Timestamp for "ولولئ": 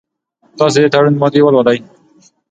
1.43-1.79